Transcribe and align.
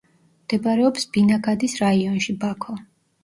მდებარეობს 0.45 1.03
ბინაგადის 1.17 1.77
რაიონში, 1.83 2.35
ბაქო. 2.45 2.79